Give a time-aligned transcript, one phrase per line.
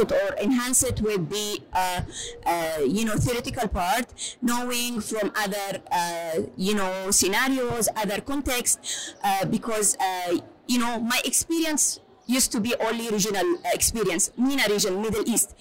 [0.00, 2.00] it or enhance it with the uh,
[2.46, 4.06] uh, you know theoretical part,
[4.42, 11.20] knowing from other uh, you know scenarios, other contexts, uh, because uh, you know my
[11.24, 12.00] experience
[12.30, 15.54] used to be only regional uh, experience, MENA region, Middle East.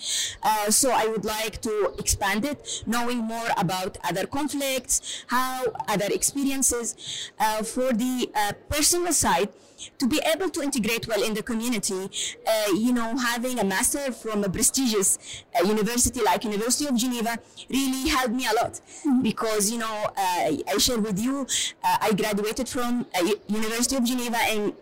[0.44, 6.08] Uh, so I would like to expand it, knowing more about other conflicts, how other
[6.12, 6.96] experiences.
[7.40, 9.50] Uh, for the uh, personal side,
[9.98, 12.10] to be able to integrate well in the community,
[12.48, 15.18] uh, you know, having a master from a prestigious
[15.58, 17.38] uh, university like University of Geneva
[17.70, 18.82] really helped me a lot
[19.22, 21.48] because, you know, uh, I share with you,
[21.84, 24.74] uh, I graduated from uh, University of Geneva and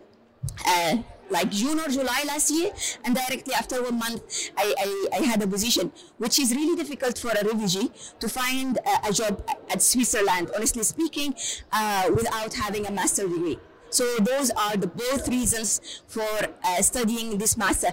[0.66, 0.96] uh,
[1.30, 2.70] like June or July last year,
[3.04, 7.18] and directly after one month, I, I, I had a position, which is really difficult
[7.18, 11.34] for a refugee to find a, a job at Switzerland, honestly speaking,
[11.72, 13.58] uh, without having a master degree.
[13.90, 16.28] So those are the both reasons for
[16.64, 17.88] uh, studying this master.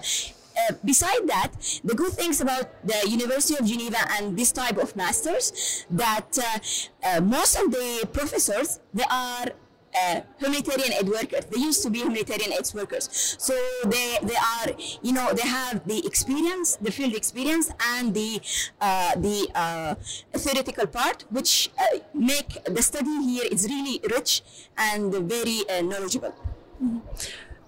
[0.58, 1.52] Uh, beside that,
[1.84, 6.58] the good things about the University of Geneva and this type of masters that uh,
[7.06, 9.48] uh, most of the professors they are
[9.96, 11.44] uh, humanitarian aid workers.
[11.46, 13.08] They used to be humanitarian aid workers.
[13.38, 14.68] So they they are
[15.02, 18.40] you know they have the experience, the field experience, and the
[18.80, 19.94] uh, the uh,
[20.32, 24.42] theoretical part, which uh, make the study here is really rich
[24.76, 26.34] and very uh, knowledgeable.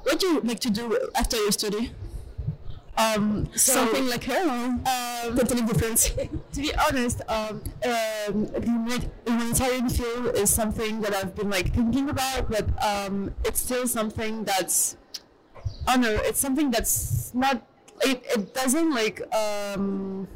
[0.03, 1.93] What do you like to do after your study?
[2.99, 4.43] Um, so, Something like her?
[4.51, 4.83] um,
[5.37, 5.99] Totally different.
[6.53, 11.73] to be honest, um, um, the humani- humanitarian field is something that I've been like
[11.75, 14.97] thinking about, but um, it's still something that's,
[15.87, 17.63] I don't know, it's something that's not,
[18.01, 20.27] it, it doesn't like, um,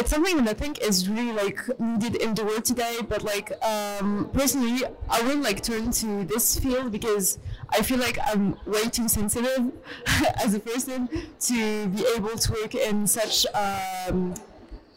[0.00, 3.00] it's something that I think is really like needed in the world today.
[3.06, 8.18] But like um, personally, I wouldn't like turn to this field because I feel like
[8.24, 9.72] I'm way too sensitive
[10.44, 11.08] as a person
[11.40, 14.34] to be able to work in such um,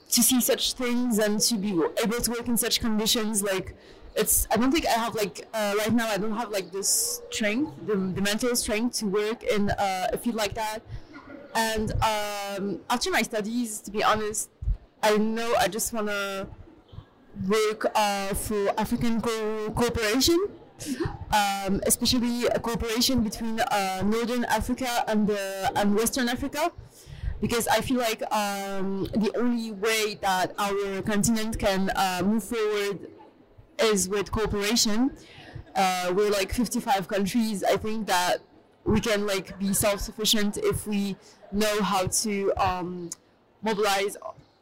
[0.09, 1.71] to see such things and to be
[2.01, 3.43] able to work in such conditions.
[3.43, 3.75] Like
[4.15, 7.21] it's I don't think I have like uh, right now I don't have like this
[7.29, 10.79] strength, the, the mental strength to work in uh, a field like that.
[11.55, 14.49] And um, after my studies, to be honest,
[15.03, 16.47] I know I just want to
[17.47, 20.47] work uh, for African co- cooperation,
[21.33, 26.71] um, especially a cooperation between uh, Northern Africa and, uh, and Western Africa,
[27.41, 33.07] because I feel like um, the only way that our continent can uh, move forward
[33.79, 35.11] is with cooperation.
[35.75, 37.61] Uh, we're like 55 countries.
[37.63, 38.37] I think that
[38.85, 41.17] we can like be self-sufficient if we
[41.51, 43.09] know how to um,
[43.61, 44.15] mobilize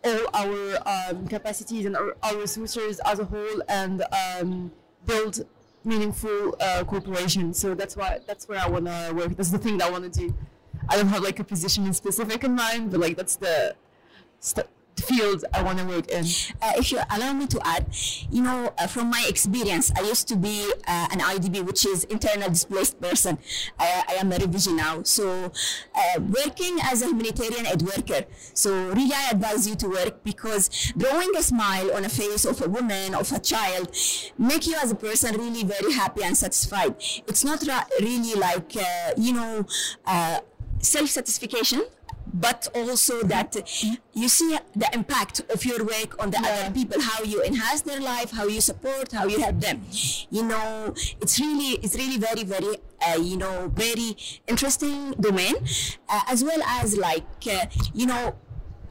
[0.03, 4.03] all our um, capacities and our, our resources as a whole and
[4.39, 4.71] um,
[5.05, 5.45] build
[5.83, 7.53] meaningful uh, cooperation.
[7.53, 9.35] So that's why that's where I want to work.
[9.35, 10.33] That's the thing that I want to do.
[10.89, 13.75] I don't have like a position in specific in mind, but like that's the
[14.39, 14.67] st-
[15.01, 16.25] field I want to work in.
[16.61, 17.85] Uh, if you allow me to add,
[18.29, 22.03] you know, uh, from my experience, I used to be uh, an IDP, which is
[22.05, 23.37] internal displaced person.
[23.79, 25.03] I, I am a refugee now.
[25.03, 25.51] So,
[25.95, 30.69] uh, working as a humanitarian aid worker, so really I advise you to work because
[30.97, 33.95] drawing a smile on a face of a woman, of a child,
[34.37, 36.95] make you as a person really very happy and satisfied.
[37.27, 39.65] It's not ra- really like, uh, you know,
[40.05, 40.39] uh,
[40.79, 41.83] self-satisfaction
[42.33, 43.55] but also that
[44.13, 47.99] you see the impact of your work on the other people how you enhance their
[47.99, 49.81] life how you support how you help them.
[50.29, 52.77] You know it's really it's really very very
[53.07, 54.15] uh, you know very
[54.47, 55.55] interesting domain
[56.09, 58.35] uh, as well as like uh, you know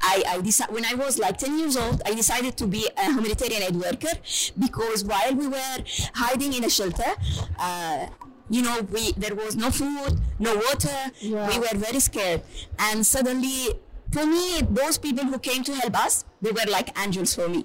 [0.02, 3.04] I, I decided when I was like 10 years old, I decided to be a
[3.04, 4.16] humanitarian aid worker
[4.58, 5.78] because while we were
[6.14, 7.12] hiding in a shelter,
[7.58, 8.06] uh,
[8.50, 10.98] you know, we there was no food, no water.
[11.20, 11.48] Yeah.
[11.48, 12.42] We were very scared,
[12.78, 13.78] and suddenly,
[14.12, 17.64] for me, those people who came to help us, they were like angels for me.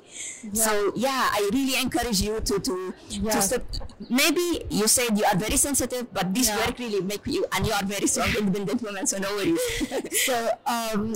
[0.53, 3.40] So yeah, I really encourage you to to Yeah.
[3.40, 3.62] to.
[4.09, 6.58] Maybe you said you are very sensitive, but this Yeah.
[6.66, 9.08] work really make you, and you are very strong, independent woman.
[9.08, 9.59] So no worries.
[10.26, 11.16] so um,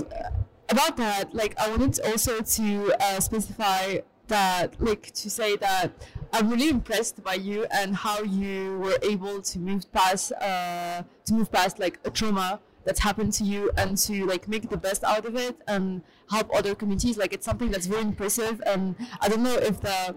[0.69, 5.91] about that, like I wanted also to uh, specify that, like to say that
[6.31, 11.33] I'm really impressed by you and how you were able to move past, uh, to
[11.33, 15.03] move past like a trauma that's happened to you and to like make the best
[15.03, 17.17] out of it and help other communities.
[17.17, 20.15] Like it's something that's very impressive, and I don't know if the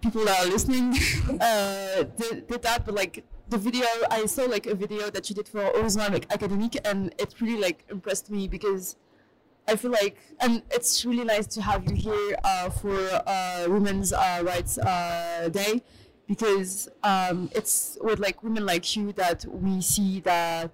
[0.00, 0.94] people that are listening
[1.40, 5.36] uh, did, did that, but like the video, I saw like a video that you
[5.36, 8.96] did for Heureusement like Academique, and it really like impressed me because
[9.68, 12.96] I feel like, and it's really nice to have you here uh, for
[13.26, 15.82] uh, Women's uh, Rights uh, Day
[16.28, 20.70] because um, it's with like women like you that we see that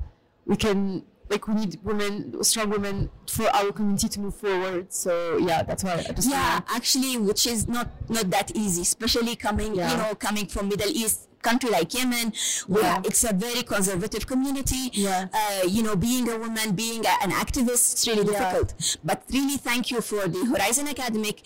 [0.47, 4.93] we can like we need women, strong women for our community to move forward.
[4.93, 9.37] So yeah, that's why I just yeah actually which is not not that easy especially
[9.37, 9.91] coming Yeah.
[9.91, 12.33] you know coming from middle east country like yemen
[12.67, 13.03] where Yeah.
[13.05, 14.91] it's a very conservative community.
[14.93, 15.27] Yeah.
[15.33, 18.39] uh, you know being a woman being a, an activist it's really Yeah.
[18.39, 18.97] difficult.
[19.05, 21.37] But really thank you for the horizon academic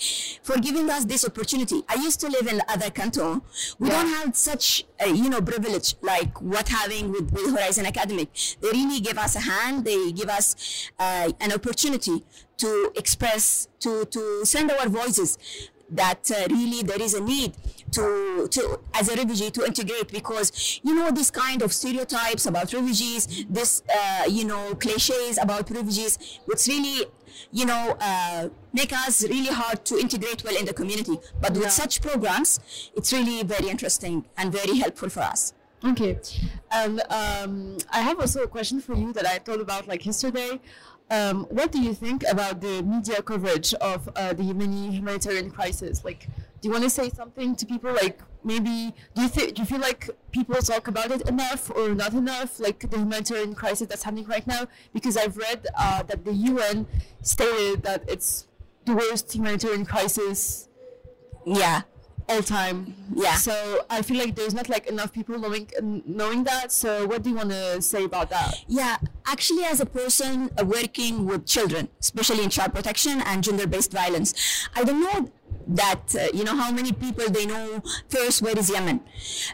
[0.43, 1.83] for giving us this opportunity.
[1.89, 3.43] I used to live in other canton.
[3.79, 8.29] We don't have such uh, you know privilege like what having with, with horizon academic.
[8.61, 9.85] They really give us a hand.
[9.85, 10.47] They give us
[10.99, 12.25] uh, an opportunity
[12.59, 15.39] to express to to send our voices
[15.91, 17.53] that uh, really there is a need
[17.93, 22.73] to to as a refugee to integrate because you know this kind of stereotypes about
[22.73, 27.07] refugees this uh, you know cliches about refugees which really
[27.53, 31.61] you know uh, make us really hard to integrate well in the community but Yeah.
[31.61, 32.61] with such programs
[32.97, 35.53] it's really very interesting and very helpful for us
[35.85, 36.19] Okay.
[36.73, 40.59] And um, I have also a question for you that I thought about like yesterday.
[41.11, 46.03] Um, what do you think about the media coverage of uh, the Yemeni humanitarian crisis?
[46.03, 46.27] Like,
[46.61, 47.93] do you want to say something to people?
[47.93, 51.95] Like, maybe do you think do you feel like people talk about it enough or
[51.95, 52.61] not enough?
[52.61, 54.67] Like the humanitarian crisis that's happening right now?
[54.93, 56.87] Because I've read uh, that the UN
[57.23, 58.47] stated that it's
[58.85, 60.69] the worst humanitarian crisis
[61.45, 61.83] yeah
[62.29, 62.95] all time.
[63.15, 63.35] Yeah.
[63.35, 66.73] So I feel like there's not like enough people knowing knowing that.
[66.73, 68.65] So what do you want to say about that?
[68.69, 74.69] Yeah, actually, as a person working with children, especially in child protection and gender-based violence,
[74.75, 75.31] I don't know
[75.67, 79.01] that uh, you know how many people they know first where is yemen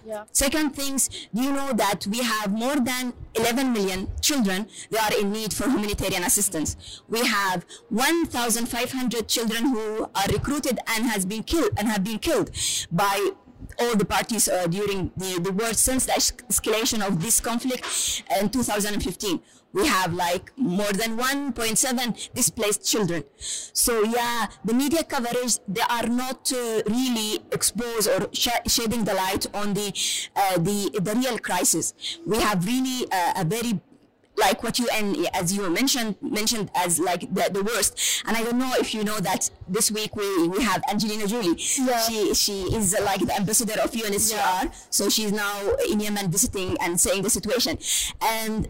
[0.07, 0.25] Yeah.
[0.33, 5.13] second things do you know that we have more than 11 million children they are
[5.21, 6.77] in need for humanitarian assistance
[7.09, 12.51] we have 1500 children who are recruited and has been killed and have been killed
[12.91, 13.31] by
[13.79, 18.49] all the parties uh, during the, the war since the escalation of this conflict in
[18.51, 19.41] 2015
[19.73, 23.25] we have like more than 1.7 displaced children.
[23.39, 29.15] So yeah the media coverage they are not uh, really exposed or sh- shedding the
[29.15, 29.89] light on the
[30.37, 31.95] uh, the the real crisis.
[32.27, 33.81] We have really uh, a very
[34.37, 38.43] like what you and as you mentioned mentioned as like the, the worst and i
[38.43, 42.01] don't know if you know that this week we we have angelina jolie Yeah.
[42.01, 44.71] she she is like the ambassador of unhcr Yeah.
[44.91, 47.79] so she's now in yemen visiting and saying the situation
[48.23, 48.69] and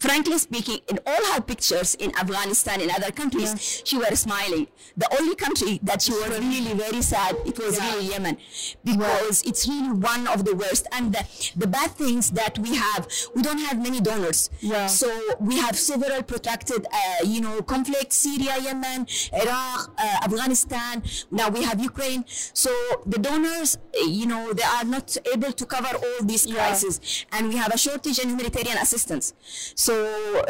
[0.00, 4.68] frankly speaking, in all her pictures in Afghanistan and other countries, she was smiling.
[4.96, 7.92] The only country that she was really very sad, it was Yeah.
[7.94, 8.36] really Yemen,
[8.84, 10.86] because it's really one of the worst.
[10.92, 11.24] And the,
[11.56, 14.50] the bad things that we have, we don't have many donors.
[14.60, 14.86] Yeah.
[14.86, 15.08] So
[15.40, 21.02] we have several protracted, uh, you know, conflicts: Syria, Yemen, Iraq, uh, Afghanistan.
[21.30, 22.24] Now we have Ukraine.
[22.28, 22.70] So
[23.06, 26.54] the donors, you know, they are not able to cover all these Yeah.
[26.54, 27.00] crises,
[27.32, 29.32] and we have a shortage in humanitarian assistance.
[29.74, 29.94] So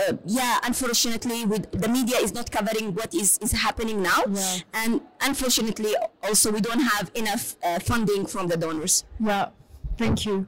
[0.08, 4.56] uh, yeah, unfortunately, with the media is not covering what is, is happening now, Yeah.
[4.74, 9.04] and unfortunately, also we don't have enough uh, funding from the donors.
[9.20, 9.48] Yeah.
[9.96, 10.46] Thank you.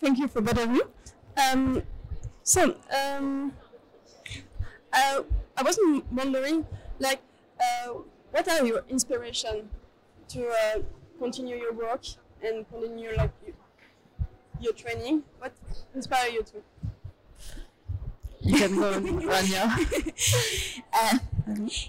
[0.00, 0.82] Thank you for both of you.
[1.36, 1.82] Um,
[2.42, 3.52] so, um,
[4.92, 5.22] uh,
[5.56, 6.66] I was m- wondering,
[6.98, 7.20] like,
[7.60, 7.94] uh,
[8.30, 9.70] what are your inspiration
[10.28, 10.78] to uh,
[11.18, 12.02] continue your work
[12.42, 13.54] and continue like your,
[14.60, 15.22] your training?
[15.38, 15.52] What
[15.94, 16.62] inspire you to?
[18.40, 19.66] You can go, Rania.
[20.92, 21.18] Uh,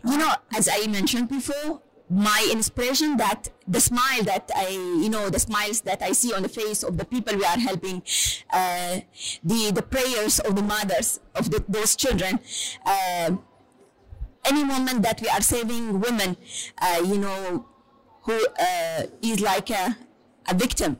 [0.09, 5.29] you know, as I mentioned before, my inspiration that the smile that I, you know,
[5.29, 8.03] the smiles that I see on the face of the people we are helping,
[8.51, 8.99] uh,
[9.43, 12.39] the the prayers of the mothers of the, those children.
[12.85, 13.37] Uh,
[14.45, 16.37] any moment that we are saving women,
[16.79, 17.65] uh, you know,
[18.25, 19.95] who uh, is like a,
[20.47, 20.97] a victim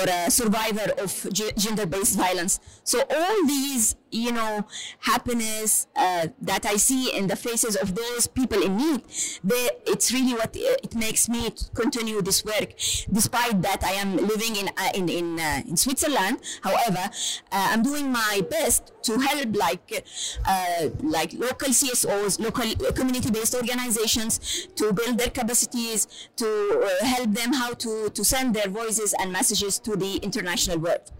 [0.00, 2.60] or a survivor of ge- gender-based violence.
[2.84, 4.66] So all these, you know,
[5.00, 9.02] happiness uh, that I see in the faces of those people in need,
[9.42, 12.74] they, it's really what uh, it makes me continue this work.
[13.12, 16.38] Despite that, I am living in uh, in in, uh, in Switzerland.
[16.62, 17.10] However,
[17.52, 20.04] uh, I'm doing my best to help like
[20.46, 27.74] uh, like local CSOs, local community-based organizations to build their capacities, to help them how
[27.74, 31.10] to to send their voices and messages to the international world.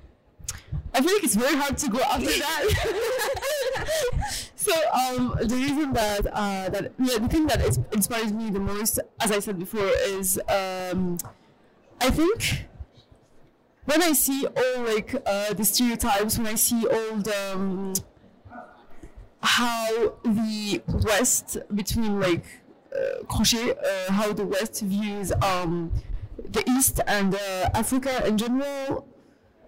[0.93, 2.65] I feel like it's very hard to go after that.
[4.55, 8.61] so um, the reason that uh, that yeah, the thing that is, inspires me the
[8.61, 11.19] most, as I said before, is um,
[12.01, 12.67] I think
[13.87, 17.95] when I see all like uh, the stereotypes, when I see all the um,
[19.43, 22.45] how the West between like
[22.95, 25.93] uh, crochet, uh, how the West views um,
[26.49, 29.07] the East and uh, Africa in general.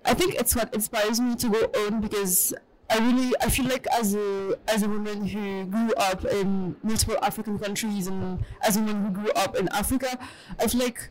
[0.05, 2.55] I think it's what inspires me to go on because
[2.89, 7.19] I really I feel like as a as a woman who grew up in multiple
[7.23, 10.19] African countries and as a woman who grew up in Africa,
[10.59, 11.11] I feel like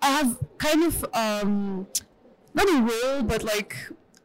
[0.00, 1.86] I have kind of um,
[2.54, 3.76] not a role, but like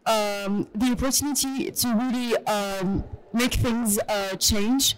[0.05, 4.95] um, the opportunity to really um, make things uh, change,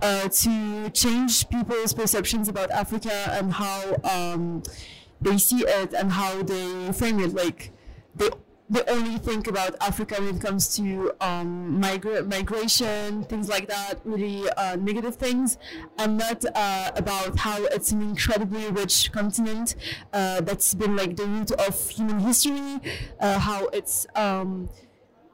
[0.00, 4.62] uh, to change people's perceptions about Africa and how um,
[5.22, 7.34] they see it and how they frame it.
[7.34, 7.70] Like
[8.14, 8.30] they
[8.72, 14.00] they only think about Africa when it comes to um, migra- migration, things like that,
[14.04, 15.58] really uh, negative things,
[15.98, 19.76] and not uh, about how it's an incredibly rich continent
[20.14, 22.80] uh, that's been like the root of human history,
[23.20, 24.70] uh, how it's um,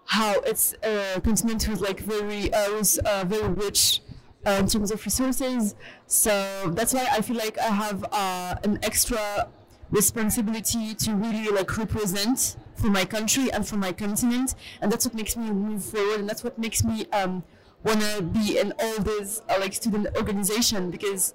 [0.07, 4.03] how it's a continent who's like very uh, was uh, very rich.
[4.47, 5.75] Uh, in terms of resources,
[6.07, 9.49] so that's why I feel like I have uh, an extra
[9.91, 14.55] responsibility to really like represent for my country and for my continent.
[14.81, 17.43] And that's what makes me move forward and that's what makes me um,
[17.85, 21.35] want to be in all these uh, like student organization because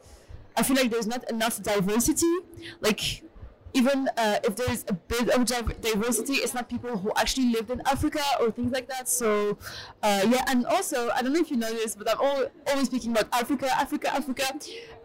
[0.58, 2.32] i feel like there's not enough diversity.
[2.82, 3.23] Like
[3.74, 5.46] even uh, if there's a bit of
[5.82, 9.10] diversity, it's not people who actually lived in Africa or things like that.
[9.10, 9.58] So,
[10.04, 12.88] uh, yeah, and also, I don't know if you know this, but I'm all, always
[12.88, 14.44] speaking about Africa, Africa, Africa,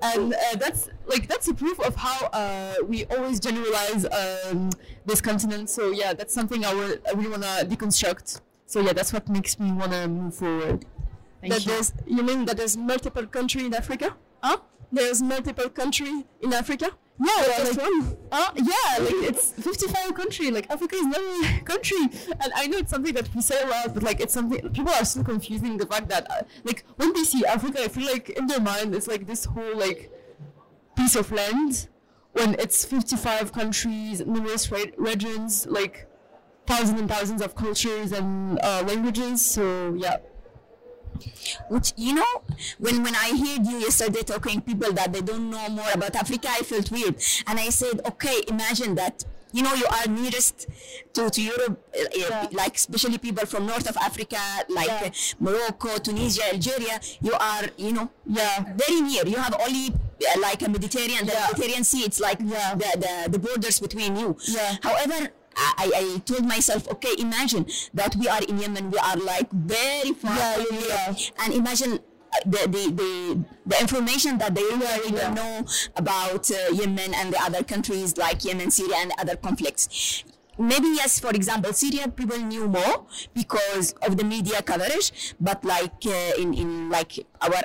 [0.03, 4.71] and uh, that's like that's a proof of how uh, we always generalize um,
[5.07, 5.71] this continent.
[5.71, 8.41] So, yeah, that's something I, will, I really want to deconstruct.
[8.67, 10.85] So, yeah, that's what makes me want to move forward.
[11.41, 11.73] Thank that you.
[11.73, 14.17] there's you mean that there's multiple country in Africa?
[14.43, 14.59] Huh?
[14.91, 16.91] There's multiple country in Africa?
[17.21, 18.17] Yeah, yeah, like, one.
[18.31, 20.51] uh, yeah, like it's 55 country.
[20.53, 23.67] Like Africa is not a country, and I know it's something that we say a
[23.67, 27.13] lot, but like it's something people are still confusing the fact that uh, like when
[27.13, 30.13] they see Africa, I feel like in their mind it's like this whole like
[30.97, 31.89] piece of land
[32.33, 36.07] when it's 55 countries, numerous re- regions, like
[36.69, 39.45] thousands and thousands of cultures and uh, languages.
[39.45, 40.19] So yeah.
[41.69, 42.43] Which you know
[42.79, 46.49] when when i heard you yesterday talking people that they don't know more about africa
[46.51, 47.15] i felt weird
[47.47, 50.67] and i said okay imagine that you know you are nearest
[51.15, 52.49] to, to europe uh, Yeah.
[52.53, 54.39] like especially people from north of africa
[54.69, 55.07] like Yeah.
[55.07, 55.11] uh,
[55.41, 58.65] morocco tunisia algeria you are you know Yeah.
[58.77, 62.63] very near you have only uh, like a mediterranean the mediterranean sea it's like the,
[63.03, 64.77] the the borders between you Yeah.
[64.83, 69.51] however I, I told myself, okay, imagine that we are in Yemen, we are like
[69.53, 74.63] very far Yeah, from yeah, and imagine uh, the, the, the, the information that they
[74.63, 75.35] really yeah.
[75.35, 75.65] know
[75.97, 80.25] about uh, Yemen and the other countries like Yemen, Syria, and other conflicts.
[80.59, 86.05] Maybe yes, for example, Syria people knew more because of the media coverage, but like
[86.07, 87.63] uh, in, in like our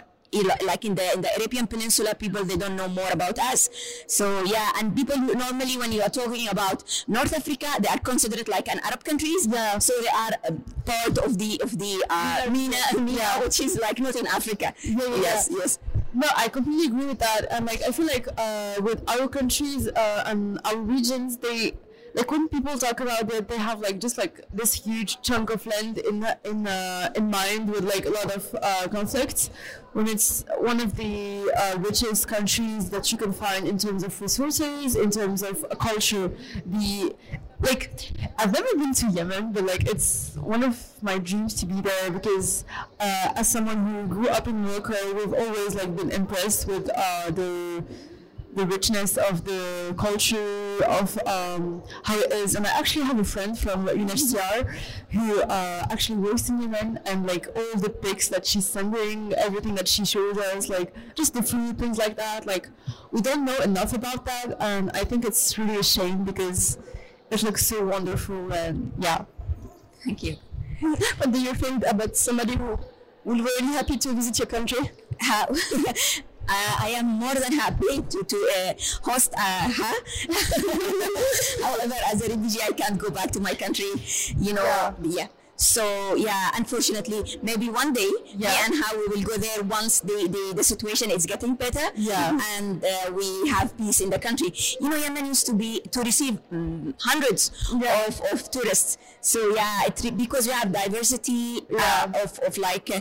[0.65, 3.69] like in the in the Arabian Peninsula, people they don't know more about us.
[4.07, 7.99] So yeah, and people who- normally when you are talking about North Africa, they are
[7.99, 9.47] considered like an Arab countries.
[9.49, 9.77] Yeah.
[9.79, 10.51] So they are uh,
[10.85, 14.73] part of the of the uh, MENA, MENA, which is like not in Africa.
[14.83, 15.79] Yeah, yes, yes.
[16.13, 17.47] No, I completely agree with that.
[17.49, 21.73] And like, I feel like uh, with our countries uh, and our regions, they
[22.13, 25.65] like when people talk about it, they have like just like this huge chunk of
[25.65, 29.49] land in in uh, in mind with like a lot of uh, conflicts.
[29.93, 34.19] When it's one of the uh, richest countries that you can find in terms of
[34.19, 36.31] resources, in terms of culture,
[36.65, 37.15] the
[37.61, 41.81] like I've never been to Yemen, but like it's one of my dreams to be
[41.81, 42.65] there because
[42.99, 47.31] uh, as someone who grew up in Morocco, we've always like been impressed with uh,
[47.31, 47.83] the
[48.55, 52.55] the richness of the culture of um, how it is.
[52.55, 54.69] And I actually have a friend from UNHCR
[55.11, 59.75] who uh, actually works in Yemen, and like all the pics that she's sending, everything
[59.75, 62.45] that she shows us, like just the food, things like that.
[62.45, 62.69] Like
[63.11, 66.77] we don't know enough about that, and I think it's really a shame because
[67.31, 69.25] it looks so wonderful and yeah.
[70.03, 70.35] Thank you.
[70.79, 72.77] what do you think about somebody who
[73.23, 74.91] will be really happy to visit your country?
[75.19, 75.47] How?
[76.47, 79.95] Uh, I am more than happy to, to uh, host uh, her.
[81.63, 83.89] However, as a refugee, I can't go back to my country.
[84.39, 84.93] You know, Yeah.
[85.03, 85.27] yeah.
[85.55, 88.49] So yeah, unfortunately, maybe one day Yeah.
[88.49, 91.85] me and her we will go there once the, the, the situation is getting better.
[91.95, 92.37] Yeah.
[92.57, 94.51] And uh, we have peace in the country.
[94.81, 98.07] You know, Yemen used to be to receive mm, hundreds Yeah.
[98.07, 98.97] of, of tourists.
[99.21, 102.89] So yeah, it, because we have diversity uh, of, of like.
[102.93, 102.99] Uh,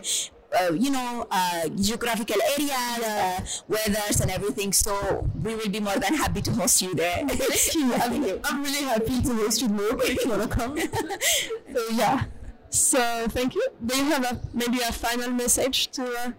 [0.60, 4.72] uh, you know, uh, geographical area, uh, weathers, and everything.
[4.72, 7.26] So we will be more than happy to host you there.
[7.26, 7.92] Thank you.
[8.04, 10.78] I'm, I'm really happy to host you more if you wanna come.
[11.72, 12.24] so yeah.
[12.70, 13.66] So thank you.
[13.84, 16.32] Do you have a, maybe a final message to uh,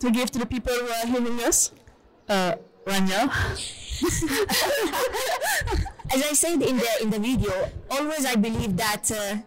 [0.00, 1.72] to give to the people who are hearing us?
[2.28, 3.30] Uh, Rania.
[6.14, 7.52] As I said in the in the video,
[7.90, 9.38] always I believe that uh,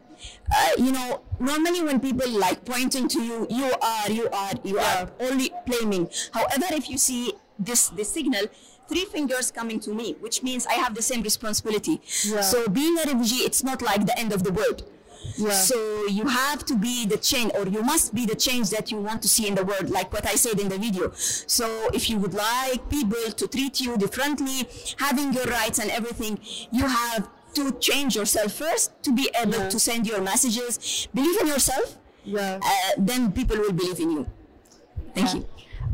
[0.56, 4.76] uh, you know, normally when people like pointing to you, you are, you are, you
[4.76, 5.04] Yeah.
[5.04, 6.10] are only blaming.
[6.32, 8.46] However, if you see this this signal,
[8.88, 12.02] three fingers coming to me, which means I have the same responsibility.
[12.24, 12.42] Yeah.
[12.42, 14.84] So being a refugee, it's not like the end of the world.
[15.38, 15.52] Yeah.
[15.52, 18.98] So you have to be the change, or you must be the change that you
[18.98, 21.12] want to see in the world, like what I said in the video.
[21.14, 26.40] So if you would like people to treat you differently, having your rights and everything,
[26.72, 29.70] you have to change yourself first to be able Yeah.
[29.70, 31.08] to send your messages.
[31.14, 32.60] Believe in yourself, Yeah.
[32.62, 34.26] uh, then people will believe in you.
[35.16, 35.46] Thank you.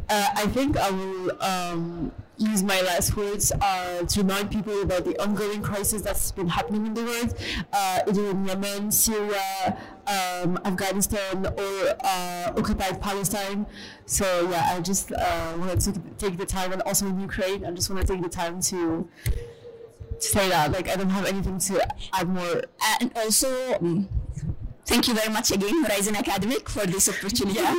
[0.09, 5.03] Uh, I think I will um, use my last words uh, to remind people about
[5.05, 7.33] the ongoing crisis that's been happening in the world,
[7.73, 13.65] uh, either in Yemen, Syria, um, Afghanistan, or uh, occupied Palestine.
[14.05, 17.71] So yeah, I just uh, wanted to take the time, and also in Ukraine, I
[17.71, 19.07] just want to take the time to
[20.19, 20.71] say that.
[20.71, 22.63] Like I don't have anything to add more.
[23.01, 23.47] and also
[23.79, 24.07] mm,
[24.85, 27.73] thank you very much again horizon academic for this opportunity uh,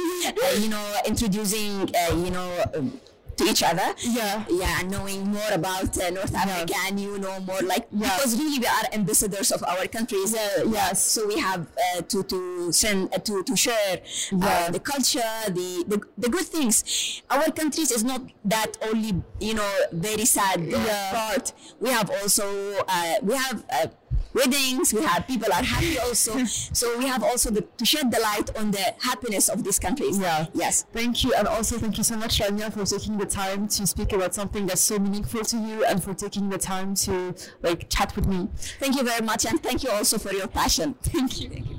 [0.59, 3.00] you know introducing uh, you know um,
[3.37, 4.45] to each other Yeah.
[4.49, 8.14] yeah and knowing more about uh, north africa and you know more like Yeah.
[8.16, 10.35] because really we are ambassadors of our countries
[10.66, 11.66] yes so we have
[11.97, 13.95] uh, to to send uh, to to share
[14.33, 14.71] uh, Yeah.
[14.71, 19.73] the culture the, the the good things our countries is not that only you know
[19.93, 21.12] very sad Yeah.
[21.12, 22.45] part we have also
[22.88, 23.87] uh, we have uh,
[24.35, 28.21] weddings we have people are happy also so we have also the, to shed the
[28.21, 30.47] light on the happiness of these countries Yeah.
[30.54, 33.87] yes Thank you, and also thank you so much, Rania, for taking the time to
[33.87, 37.88] speak about something that's so meaningful to you, and for taking the time to like
[37.88, 38.49] chat with me.
[38.80, 41.78] thank you very much and thank you also for your passion thank you thank you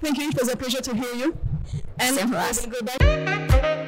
[0.00, 0.28] Thank you.
[0.28, 1.36] It was a pleasure to hear you.
[1.98, 2.64] And Same for us.
[2.64, 3.83] will go back.